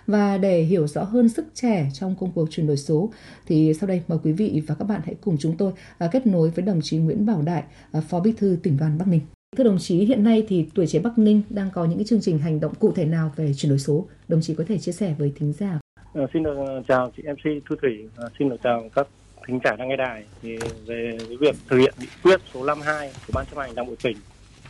[0.08, 3.12] Và để hiểu rõ hơn sức trẻ trong công cuộc chuyển đổi số
[3.48, 6.28] thì sau đây mời quý vị và các bạn hãy cùng chúng tôi à, kết
[6.28, 9.22] nối với đồng chí Nguyễn Bảo Đại, à, Phó Bí thư tỉnh đoàn Bắc Ninh.
[9.58, 12.22] Thưa đồng chí, hiện nay thì tuổi trẻ Bắc Ninh đang có những cái chương
[12.22, 14.06] trình hành động cụ thể nào về chuyển đổi số?
[14.28, 15.80] Đồng chí có thể chia sẻ với thính giả.
[16.14, 19.08] À, xin được ờ, chào chị MC Thu Thủy, à, xin được chào các
[19.48, 20.24] thính giả đang nghe đài.
[20.42, 23.88] Thì về cái việc thực hiện nghị quyết số 52 của Ban chấp hành Đảng
[23.88, 24.18] bộ tỉnh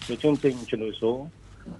[0.07, 1.27] về chương trình chuyển đổi số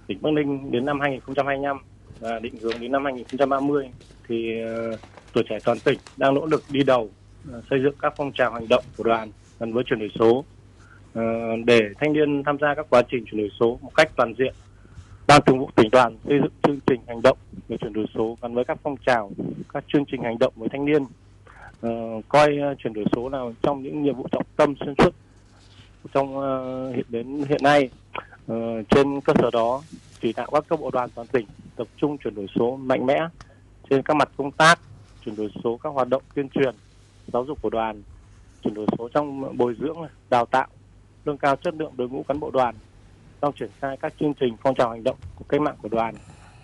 [0.06, 1.78] tỉnh Bắc Ninh đến năm 2025
[2.20, 3.88] và định hướng đến năm 2030
[4.28, 4.52] thì
[4.92, 5.00] uh,
[5.32, 7.10] tuổi trẻ toàn tỉnh đang nỗ lực đi đầu
[7.48, 10.44] uh, xây dựng các phong trào hành động của đoàn gắn với chuyển đổi số
[11.14, 11.22] Ờ,
[11.64, 14.54] để thanh niên tham gia các quá trình chuyển đổi số một cách toàn diện.
[15.26, 18.36] Ban thường vụ tỉnh đoàn xây dựng chương trình hành động về chuyển đổi số
[18.42, 19.30] gắn với các phong trào,
[19.74, 21.02] các chương trình hành động với thanh niên,
[21.86, 25.14] uh, coi uh, chuyển đổi số là trong những nhiệm vụ trọng tâm xuyên suốt
[26.14, 27.90] trong uh, hiện đến hiện nay
[28.52, 28.56] uh,
[28.90, 29.82] trên cơ sở đó
[30.20, 31.46] chỉ đạo các cấp bộ đoàn toàn tỉnh
[31.76, 33.28] tập trung chuyển đổi số mạnh mẽ
[33.90, 34.78] trên các mặt công tác
[35.24, 36.74] chuyển đổi số các hoạt động tuyên truyền
[37.32, 38.02] giáo dục của đoàn
[38.62, 39.96] chuyển đổi số trong bồi dưỡng
[40.30, 40.66] đào tạo
[41.24, 42.74] nâng cao chất lượng đội ngũ cán bộ đoàn
[43.42, 46.14] trong triển khai các chương trình phong trào hành động của cách mạng của đoàn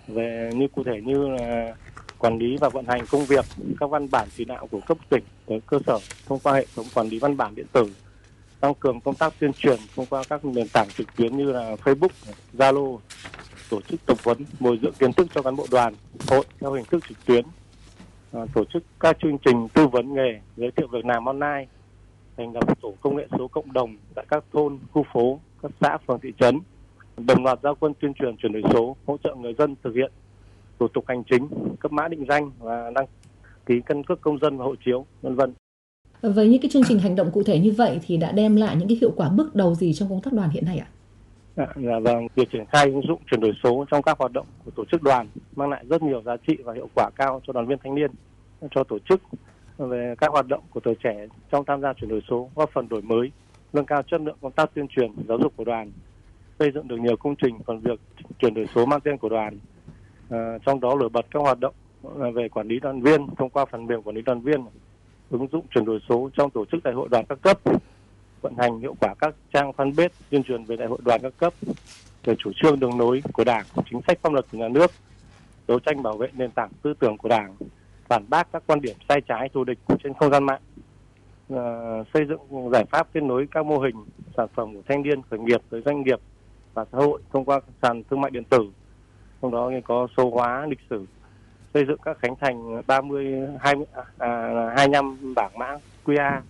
[0.07, 1.75] về như cụ thể như là
[2.19, 3.45] quản lý và vận hành công việc
[3.81, 6.87] các văn bản chỉ đạo của cấp tỉnh tới cơ sở thông qua hệ thống
[6.95, 7.91] quản lý văn bản điện tử
[8.61, 11.77] tăng cường công tác tuyên truyền thông qua các nền tảng trực tuyến như là
[11.85, 12.09] Facebook,
[12.59, 12.99] Zalo,
[13.71, 15.95] tổ chức tập huấn bồi dưỡng kiến thức cho cán bộ đoàn,
[16.29, 17.45] hội theo hình thức trực tuyến,
[18.33, 21.67] à, tổ chức các chương trình tư vấn nghề, giới thiệu việc làm online,
[22.41, 25.99] thành lập tổ công nghệ số cộng đồng tại các thôn, khu phố, các xã,
[26.07, 26.59] phường, thị trấn,
[27.17, 30.13] đồng loạt giao quân tuyên truyền chuyển đổi số, hỗ trợ người dân thực hiện
[30.79, 31.49] thủ tục hành chính,
[31.81, 33.07] cấp mã định danh và đăng
[33.67, 35.55] ký căn cước công dân và hộ chiếu, vân vân.
[36.23, 38.77] Với những cái chương trình hành động cụ thể như vậy thì đã đem lại
[38.77, 40.89] những cái hiệu quả bước đầu gì trong công tác đoàn hiện nay ạ?
[41.57, 44.47] Dạ, dạ vâng, việc triển khai ứng dụng chuyển đổi số trong các hoạt động
[44.65, 47.53] của tổ chức đoàn mang lại rất nhiều giá trị và hiệu quả cao cho
[47.53, 48.11] đoàn viên thanh niên,
[48.71, 49.21] cho tổ chức
[49.87, 52.89] về các hoạt động của tuổi trẻ trong tham gia chuyển đổi số góp phần
[52.89, 53.31] đổi mới,
[53.73, 55.93] nâng cao chất lượng công tác tuyên truyền, giáo dục của đoàn,
[56.59, 58.01] xây dựng được nhiều công trình còn việc
[58.39, 59.59] chuyển đổi số mang tên của đoàn.
[60.31, 63.51] À, trong đó nổi bật các hoạt động ờ, về quản lý đoàn viên thông
[63.51, 64.65] qua phần mềm quản lý đoàn viên,
[65.31, 67.59] ứng dụng chuyển đổi số trong tổ chức đại hội đoàn các cấp,
[68.41, 71.55] vận hành hiệu quả các trang fanpage tuyên truyền về đại hội đoàn các cấp
[72.25, 74.91] về chủ trương đường lối của Đảng, chính sách pháp luật của nhà nước,
[75.69, 77.57] đấu tranh bảo vệ nền tảng tư tưởng của Đảng,
[78.11, 80.61] phản bác các quan điểm sai trái thù địch trên không gian mạng,
[81.55, 81.59] uh,
[82.15, 83.95] xây dựng giải pháp kết nối các mô hình
[84.37, 86.21] sản phẩm của thanh niên khởi nghiệp với doanh nghiệp
[86.75, 88.71] và xã hội thông qua sàn thương mại điện tử.
[89.43, 91.07] Trong đó có số hóa lịch sử,
[91.75, 96.41] xây dựng các khánh thành 30 20 à, à 25 bảng mã QR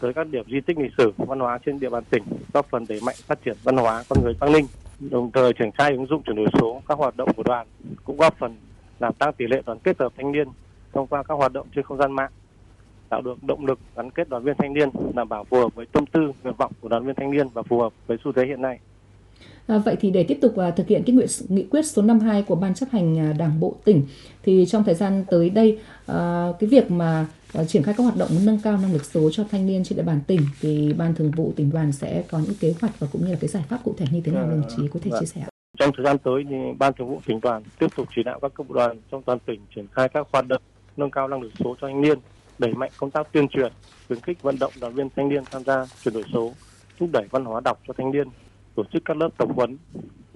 [0.00, 2.84] tới các điểm di tích lịch sử văn hóa trên địa bàn tỉnh, góp phần
[2.88, 4.66] đẩy mạnh phát triển văn hóa con người Bắc Ninh.
[5.00, 7.66] Đồng thời triển khai ứng dụng chuyển đổi số các hoạt động của đoàn
[8.04, 8.56] cũng góp phần
[8.98, 10.48] làm tăng tỷ lệ đoàn kết tập thanh niên
[10.94, 12.30] thông qua các hoạt động trên không gian mạng
[13.08, 15.86] tạo được động lực gắn kết đoàn viên thanh niên đảm bảo phù hợp với
[15.86, 18.46] tâm tư nguyện vọng của đoàn viên thanh niên và phù hợp với xu thế
[18.46, 18.78] hiện nay.
[19.66, 22.42] À, vậy thì để tiếp tục uh, thực hiện cái nguyện nghị quyết số 52
[22.42, 24.06] của ban chấp hành uh, Đảng bộ tỉnh
[24.42, 25.78] thì trong thời gian tới đây
[26.10, 26.14] uh,
[26.60, 27.26] cái việc mà
[27.58, 29.96] uh, triển khai các hoạt động nâng cao năng lực số cho thanh niên trên
[29.96, 33.06] địa bàn tỉnh thì ban thường vụ tỉnh đoàn sẽ có những kế hoạch và
[33.12, 35.10] cũng như là cái giải pháp cụ thể như thế nào đồng chí có thể
[35.10, 35.20] vâng.
[35.20, 35.44] chia sẻ?
[35.78, 38.54] Trong thời gian tới thì ban thường vụ tỉnh đoàn tiếp tục chỉ đạo các
[38.54, 40.62] cấp đoàn trong toàn tỉnh triển khai các hoạt động
[40.96, 42.18] nâng cao năng lực số cho thanh niên,
[42.58, 43.72] đẩy mạnh công tác tuyên truyền,
[44.06, 46.52] khuyến khích vận động đoàn viên thanh niên tham gia chuyển đổi số,
[46.98, 48.28] thúc đẩy văn hóa đọc cho thanh niên,
[48.74, 49.78] tổ chức các lớp tập huấn,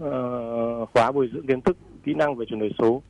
[0.03, 3.03] uh, khóa bồi dưỡng kiến thức, kỹ năng về chuyển đổi số,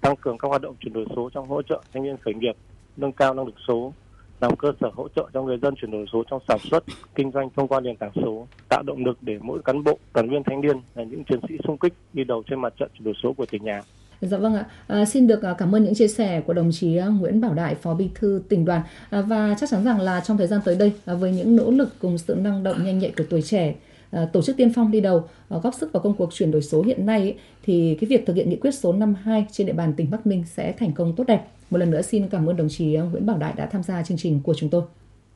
[0.00, 2.56] tăng cường các hoạt động chuyển đổi số trong hỗ trợ thanh niên khởi nghiệp,
[2.96, 3.92] nâng cao năng lực số,
[4.40, 6.84] làm cơ sở hỗ trợ cho người dân chuyển đổi số trong sản xuất,
[7.14, 10.30] kinh doanh thông qua nền tảng số, tạo động lực để mỗi cán bộ, đoàn
[10.30, 13.04] viên thanh niên là những chiến sĩ xung kích đi đầu trên mặt trận chuyển
[13.04, 13.82] đổi số của tỉnh nhà.
[14.20, 14.66] Dạ vâng ạ.
[14.86, 17.54] À, xin được à, cảm ơn những chia sẻ của đồng chí à, Nguyễn Bảo
[17.54, 20.60] Đại, Phó Bí thư tỉnh đoàn à, và chắc chắn rằng là trong thời gian
[20.64, 23.42] tới đây à, với những nỗ lực cùng sự năng động nhanh nhạy của tuổi
[23.42, 23.74] trẻ
[24.10, 26.82] à, tổ chức tiên phong đi đầu góp sức vào công cuộc chuyển đổi số
[26.82, 29.92] hiện nay ấy, thì cái việc thực hiện nghị quyết số 52 trên địa bàn
[29.92, 31.46] tỉnh Bắc Ninh sẽ thành công tốt đẹp.
[31.70, 34.18] Một lần nữa xin cảm ơn đồng chí Nguyễn Bảo Đại đã tham gia chương
[34.18, 34.82] trình của chúng tôi.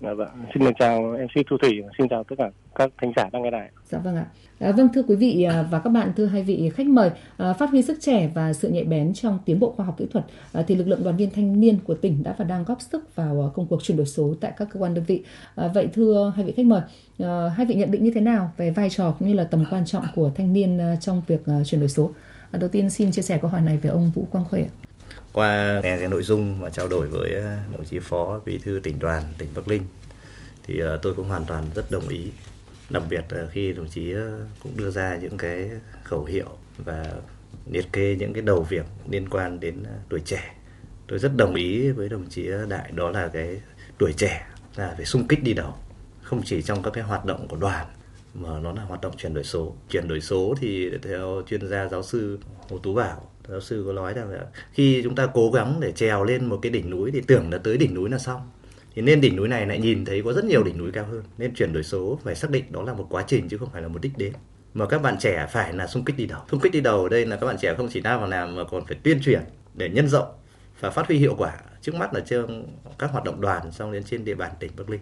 [0.01, 0.29] Dạ vâng.
[0.55, 3.51] Xin được chào MC Thu Thủy, xin chào tất cả các thính giả đang nghe
[3.51, 3.71] đài.
[3.91, 4.27] Dạ vâng ạ.
[4.59, 7.53] À, vâng thưa quý vị à, và các bạn, thưa hai vị khách mời, à,
[7.53, 10.25] phát huy sức trẻ và sự nhạy bén trong tiến bộ khoa học kỹ thuật
[10.53, 13.17] à, thì lực lượng đoàn viên thanh niên của tỉnh đã và đang góp sức
[13.17, 15.25] vào à, công cuộc chuyển đổi số tại các cơ quan đơn vị.
[15.55, 16.81] À, vậy thưa hai vị khách mời,
[17.19, 19.65] à, hai vị nhận định như thế nào về vai trò cũng như là tầm
[19.71, 22.11] quan trọng của thanh niên à, trong việc chuyển đổi số?
[22.51, 24.73] À, đầu tiên xin chia sẻ câu hỏi này với ông Vũ Quang Khuê ạ
[25.35, 28.81] qua nghe cái nội dung mà trao đổi với ờ, đồng chí phó bí thư
[28.83, 29.83] tỉnh đoàn, tỉnh Bắc Ninh
[30.63, 32.31] thì ờ, tôi cũng hoàn toàn rất đồng ý.
[32.91, 34.15] Đặc biệt ờ, khi đồng chí
[34.63, 35.71] cũng đưa ra những cái
[36.05, 37.13] khẩu hiệu và
[37.71, 40.55] liệt kê những cái đầu việc liên quan đến tuổi trẻ,
[41.09, 42.93] tôi rất đồng ý với đồng chí đại.
[42.93, 43.61] Đó là cái
[43.99, 45.75] tuổi trẻ là phải sung kích đi đầu,
[46.23, 47.87] không chỉ trong các cái hoạt động của đoàn
[48.35, 49.75] mà nó là hoạt động chuyển đổi số.
[49.91, 53.93] Chuyển đổi số thì theo chuyên gia giáo sư hồ tú bảo giáo sư có
[53.93, 57.11] nói rằng là khi chúng ta cố gắng để trèo lên một cái đỉnh núi
[57.11, 58.51] thì tưởng là tới đỉnh núi là xong.
[58.95, 61.23] Thì nên đỉnh núi này lại nhìn thấy có rất nhiều đỉnh núi cao hơn,
[61.39, 63.83] nên chuyển đổi số phải xác định đó là một quá trình chứ không phải
[63.83, 64.33] là một đích đến.
[64.75, 66.41] Mà các bạn trẻ phải là xung kích đi đầu.
[66.51, 68.57] Xung kích đi đầu ở đây là các bạn trẻ không chỉ nam vào làm
[68.57, 69.41] mà còn phải tuyên truyền
[69.75, 70.29] để nhân rộng
[70.81, 71.57] và phát huy hiệu quả.
[71.81, 72.67] Trước mắt là trên
[72.99, 75.01] các hoạt động đoàn xong đến trên địa bàn tỉnh Bắc Ninh.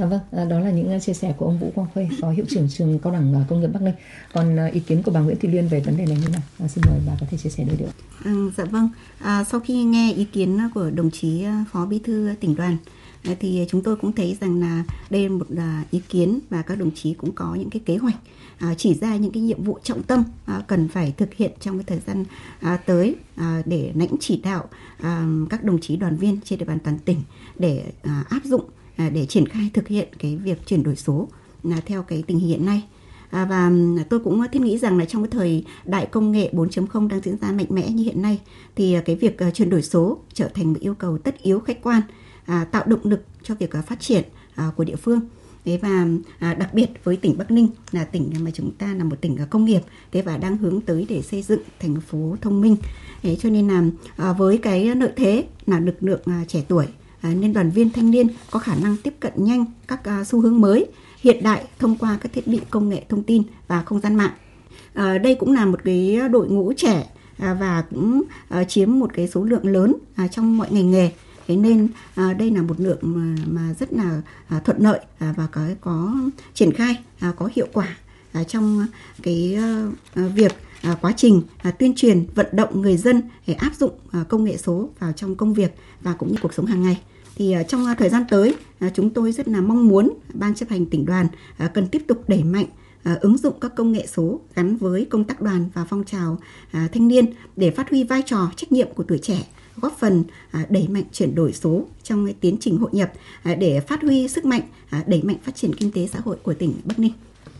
[0.00, 2.30] À, vâng, à, đó là những à, chia sẻ của ông Vũ Quang Khuê, phó
[2.30, 3.94] hiệu trưởng trường cao đẳng à, công nghiệp Bắc Ninh.
[4.32, 6.40] Còn à, ý kiến của bà Nguyễn Thị Liên về vấn đề này như nào?
[6.58, 7.88] À, xin mời bà có thể chia sẻ đôi điều.
[8.24, 11.98] À, dạ vâng, à, sau khi nghe ý kiến của đồng chí à, phó bí
[11.98, 12.76] thư tỉnh đoàn
[13.40, 15.46] thì chúng tôi cũng thấy rằng là đây là một
[15.90, 18.16] ý kiến và các đồng chí cũng có những cái kế hoạch
[18.76, 20.24] chỉ ra những cái nhiệm vụ trọng tâm
[20.66, 22.24] cần phải thực hiện trong cái thời gian
[22.86, 23.16] tới
[23.64, 24.64] để lãnh chỉ đạo
[25.50, 27.22] các đồng chí đoàn viên trên địa bàn toàn tỉnh
[27.58, 27.84] để
[28.28, 28.64] áp dụng
[29.00, 31.28] À, để triển khai thực hiện cái việc chuyển đổi số
[31.62, 32.82] là theo cái tình hình hiện nay.
[33.30, 33.70] À, và
[34.10, 37.36] tôi cũng thiết nghĩ rằng là trong cái thời đại công nghệ 4.0 đang diễn
[37.40, 38.40] ra mạnh mẽ như hiện nay
[38.76, 41.82] thì cái việc uh, chuyển đổi số trở thành một yêu cầu tất yếu khách
[41.82, 42.02] quan
[42.46, 44.24] à, tạo động lực cho việc uh, phát triển
[44.68, 45.20] uh, của địa phương
[45.64, 46.06] thế và
[46.38, 49.36] à, đặc biệt với tỉnh Bắc Ninh là tỉnh mà chúng ta là một tỉnh
[49.50, 49.80] công nghiệp
[50.12, 52.76] thế và đang hướng tới để xây dựng thành phố thông minh
[53.22, 53.82] thế cho nên là
[54.16, 56.86] à, với cái lợi thế là lực lượng à, trẻ tuổi
[57.20, 60.40] À, nên đoàn viên thanh niên có khả năng tiếp cận nhanh các à, xu
[60.40, 60.86] hướng mới
[61.20, 64.32] hiện đại thông qua các thiết bị công nghệ thông tin và không gian mạng.
[64.94, 67.06] À, đây cũng là một cái đội ngũ trẻ
[67.38, 71.10] à, và cũng à, chiếm một cái số lượng lớn à, trong mọi ngành nghề
[71.48, 75.34] thế nên à, đây là một lượng mà, mà rất là à, thuận lợi à,
[75.36, 76.14] và có có
[76.54, 77.96] triển khai à, có hiệu quả
[78.32, 78.86] à, trong
[79.22, 79.56] cái
[80.14, 80.52] à, việc
[80.82, 84.44] à, quá trình à, tuyên truyền vận động người dân để áp dụng à, công
[84.44, 87.00] nghệ số vào trong công việc và cũng như cuộc sống hàng ngày
[87.40, 90.54] thì à, trong à, thời gian tới à, chúng tôi rất là mong muốn ban
[90.54, 91.26] chấp hành tỉnh đoàn
[91.74, 92.66] cần tiếp tục đẩy mạnh
[93.20, 96.38] ứng dụng các công nghệ số gắn với công tác đoàn và phong trào
[96.72, 97.24] thanh niên
[97.56, 100.24] để phát huy vai trò trách nhiệm của tuổi trẻ góp phần
[100.68, 103.12] đẩy mạnh chuyển đổi số trong cái tiến trình hội nhập
[103.58, 104.62] để phát huy sức mạnh
[105.06, 107.12] đẩy mạnh phát triển kinh tế xã hội của tỉnh Bắc Ninh.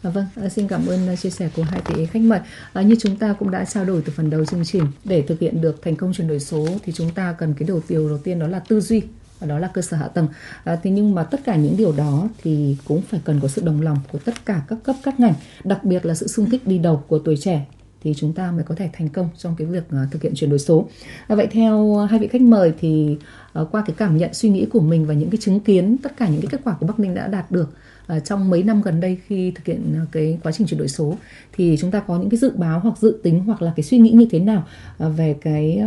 [0.02, 2.40] À, vâng, à, xin cảm ơn ờ, chia sẻ của hai vị khách mời.
[2.72, 5.40] À, như chúng ta cũng đã trao đổi từ phần đầu chương trình, để thực
[5.40, 8.18] hiện được thành công chuyển đổi số thì chúng ta cần cái đầu tiêu đầu
[8.18, 9.02] tiên đó là tư duy
[9.38, 10.28] và đó là cơ sở hạ tầng.
[10.64, 13.62] À, thế nhưng mà tất cả những điều đó thì cũng phải cần có sự
[13.62, 15.34] đồng lòng của tất cả các cấp các ngành,
[15.64, 17.66] đặc biệt là sự sung kích đi đầu của tuổi trẻ
[18.02, 20.50] thì chúng ta mới có thể thành công trong cái việc uh, thực hiện chuyển
[20.50, 20.88] đổi số.
[21.26, 23.16] À, vậy theo hai vị khách mời thì
[23.60, 26.16] uh, qua cái cảm nhận suy nghĩ của mình và những cái chứng kiến tất
[26.16, 27.68] cả những cái kết quả của Bắc Ninh đã đạt được
[28.10, 30.88] Ờ, trong mấy năm gần đây khi thực hiện ờ, cái quá trình chuyển đổi
[30.88, 31.16] số,
[31.52, 33.98] thì chúng ta có những cái dự báo hoặc dự tính hoặc là cái suy
[33.98, 34.66] nghĩ như thế nào
[34.98, 35.82] ờ, về cái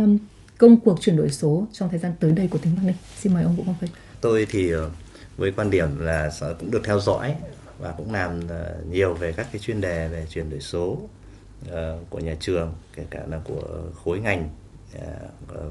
[0.58, 2.96] công cuộc chuyển đổi số trong thời gian tới đây của tỉnh Bắc Ninh.
[3.16, 3.86] Xin mời ông Vũ Quang Phê
[4.20, 4.72] Tôi thì
[5.36, 7.34] với quan điểm là cũng được theo dõi
[7.78, 8.40] và cũng làm
[8.90, 10.98] nhiều về các cái chuyên đề về chuyển đổi số
[12.10, 14.48] của nhà trường, kể cả là của khối ngành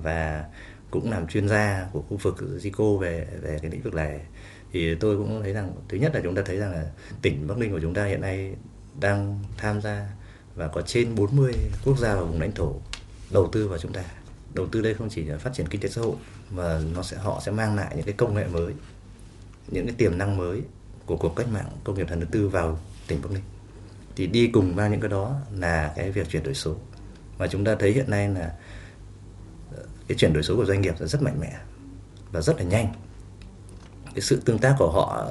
[0.04, 0.46] và
[0.92, 4.20] cũng làm chuyên gia của khu vực Zico về về cái lĩnh vực này
[4.74, 6.86] thì tôi cũng thấy rằng, thứ nhất là chúng ta thấy rằng là
[7.22, 8.56] tỉnh Bắc Ninh của chúng ta hiện nay
[9.00, 10.08] đang tham gia
[10.56, 11.54] và có trên 40
[11.86, 12.76] quốc gia và vùng lãnh thổ
[13.32, 14.04] đầu tư vào chúng ta.
[14.54, 16.16] Đầu tư đây không chỉ là phát triển kinh tế xã hội,
[16.50, 18.74] mà nó sẽ, họ sẽ mang lại những cái công nghệ mới,
[19.68, 20.62] những cái tiềm năng mới
[21.06, 23.44] của cuộc cách mạng công nghiệp lần thứ tư vào tỉnh Bắc Ninh.
[24.16, 26.76] Thì đi cùng mang những cái đó là cái việc chuyển đổi số.
[27.38, 28.54] Và chúng ta thấy hiện nay là
[29.76, 31.54] ờ, cái chuyển đổi số của doanh nghiệp là rất mạnh mẽ
[32.32, 32.94] và rất là nhanh
[34.16, 35.28] cái sự tương tác của họ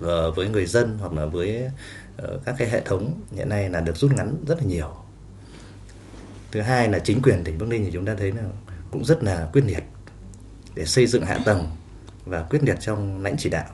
[0.00, 1.70] ờ, với người dân hoặc là với
[2.16, 4.94] ờ, các cái hệ thống hiện nay là được rút ngắn rất là nhiều.
[6.52, 8.42] Thứ hai là chính quyền tỉnh bắc ninh thì chúng ta thấy là
[8.90, 9.84] cũng rất là quyết liệt
[10.74, 11.66] để xây dựng hạ tầng
[12.24, 13.66] và quyết liệt trong lãnh chỉ đạo.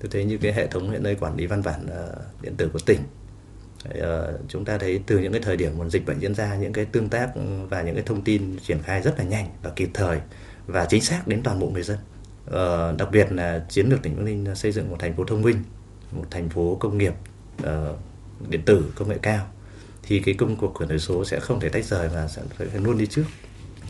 [0.00, 2.70] Tôi thấy như cái hệ thống hiện nay quản lý văn bản ờ, điện tử
[2.72, 3.00] của tỉnh
[4.48, 6.84] chúng ta thấy từ những cái thời điểm nguồn dịch bệnh diễn ra, những cái
[6.84, 7.30] tương tác
[7.68, 10.20] và những cái thông tin triển khai rất là nhanh và kịp thời
[10.66, 11.98] và chính xác đến toàn bộ người dân.
[12.46, 15.42] Ờ, đặc biệt là chiến lược tỉnh Bắc Ninh xây dựng một thành phố thông
[15.42, 15.62] minh
[16.12, 17.14] một thành phố công nghiệp
[17.62, 17.68] uh,
[18.48, 19.46] điện tử công nghệ cao
[20.02, 22.66] thì cái công cuộc chuyển đổi số sẽ không thể tách rời và sẽ phải
[22.82, 23.24] luôn đi trước.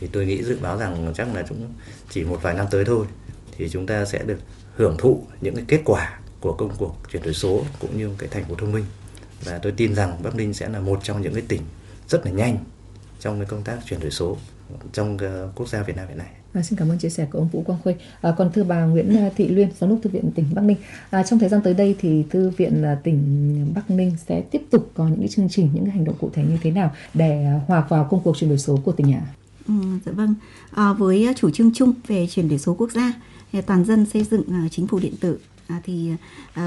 [0.00, 1.72] Thì tôi nghĩ dự báo rằng chắc là cũng
[2.10, 3.06] chỉ một vài năm tới thôi
[3.56, 4.38] thì chúng ta sẽ được
[4.76, 8.28] hưởng thụ những cái kết quả của công cuộc chuyển đổi số cũng như cái
[8.28, 8.84] thành phố thông minh.
[9.44, 11.62] Và tôi tin rằng Bắc Ninh sẽ là một trong những cái tỉnh
[12.08, 12.58] rất là nhanh
[13.20, 14.36] trong cái công tác chuyển đổi số
[14.92, 16.26] trong uh, quốc gia Việt Nam hiện nay.
[16.52, 17.96] À, xin cảm ơn chia sẻ của ông Vũ Quang Khuê.
[18.20, 20.76] À, còn thưa bà Nguyễn à, Thị Luyên, giám đốc thư viện tỉnh Bắc Ninh,
[21.10, 24.62] à, trong thời gian tới đây thì thư viện à, tỉnh Bắc Ninh sẽ tiếp
[24.70, 26.92] tục có những cái chương trình, những cái hành động cụ thể như thế nào
[27.14, 29.34] để hòa vào công cuộc chuyển đổi số của tỉnh nhà?
[29.68, 29.74] Ừ,
[30.06, 30.34] dạ vâng.
[30.70, 33.12] À, với chủ trương chung về chuyển đổi số quốc gia,
[33.66, 36.10] toàn dân xây dựng uh, chính phủ điện tử à, thì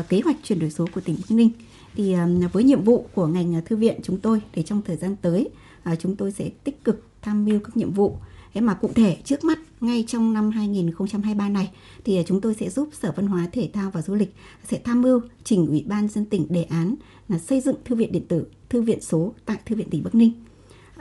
[0.09, 1.49] kế hoạch chuyển đổi số của tỉnh Bắc Ninh
[1.95, 2.15] thì
[2.53, 5.49] với nhiệm vụ của ngành thư viện chúng tôi để trong thời gian tới
[5.83, 8.17] à, chúng tôi sẽ tích cực tham mưu các nhiệm vụ
[8.57, 11.71] Thế mà cụ thể trước mắt ngay trong năm 2023 này
[12.05, 14.35] thì à, chúng tôi sẽ giúp Sở Văn hóa Thể thao và Du lịch
[14.69, 16.95] sẽ tham mưu trình Ủy ban dân tỉnh đề án
[17.29, 20.15] là xây dựng thư viện điện tử, thư viện số tại thư viện tỉnh Bắc
[20.15, 20.31] Ninh.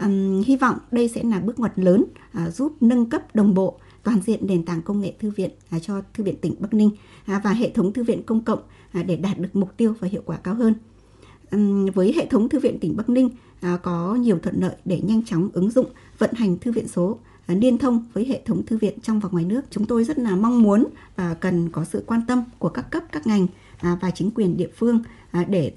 [0.02, 3.78] Um, hy vọng đây sẽ là bước ngoặt lớn à, giúp nâng cấp đồng bộ
[4.02, 6.90] toàn diện nền tảng công nghệ thư viện à, cho thư viện tỉnh Bắc Ninh
[7.24, 8.60] à, và hệ thống thư viện công cộng
[8.92, 10.74] à, để đạt được mục tiêu và hiệu quả cao hơn.
[11.94, 13.30] Với hệ thống thư viện tỉnh Bắc Ninh
[13.60, 15.86] à, có nhiều thuận lợi để nhanh chóng ứng dụng
[16.18, 19.28] vận hành thư viện số à, liên thông với hệ thống thư viện trong và
[19.32, 19.60] ngoài nước.
[19.70, 23.02] Chúng tôi rất là mong muốn và cần có sự quan tâm của các cấp,
[23.12, 23.46] các ngành
[23.78, 25.02] à, và chính quyền địa phương
[25.48, 25.72] để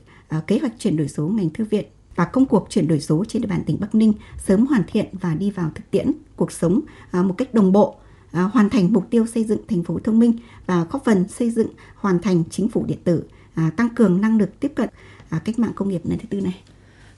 [0.48, 3.42] kế hoạch chuyển đổi số ngành thư viện và công cuộc chuyển đổi số trên
[3.42, 6.82] địa bàn tỉnh Bắc Ninh sớm hoàn thiện và đi vào thực tiễn cuộc sống
[7.14, 7.96] một cách đồng bộ
[8.32, 10.34] hoàn thành mục tiêu xây dựng thành phố thông minh
[10.66, 13.24] và góp phần xây dựng hoàn thành chính phủ điện tử,
[13.76, 14.90] tăng cường năng lực tiếp cận
[15.30, 16.56] à, cách mạng công nghiệp lần thứ tư này.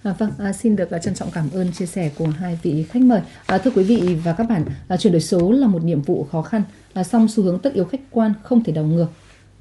[0.03, 2.83] À, vâng, à, xin được à, trân trọng cảm ơn chia sẻ của hai vị
[2.83, 3.21] khách mời.
[3.45, 6.27] À, thưa quý vị và các bạn, à, chuyển đổi số là một nhiệm vụ
[6.31, 9.07] khó khăn, là song xu hướng tất yếu khách quan không thể đảo ngược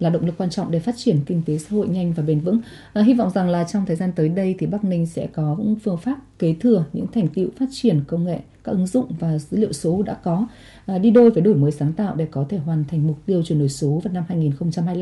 [0.00, 2.40] là động lực quan trọng để phát triển kinh tế xã hội nhanh và bền
[2.40, 2.60] vững.
[2.92, 5.56] À, hy vọng rằng là trong thời gian tới đây thì Bắc Ninh sẽ có
[5.58, 9.06] những phương pháp kế thừa những thành tựu phát triển công nghệ, các ứng dụng
[9.18, 10.46] và dữ liệu số đã có
[10.86, 13.42] à, đi đôi với đổi mới sáng tạo để có thể hoàn thành mục tiêu
[13.42, 15.00] chuyển đổi số vào năm 2025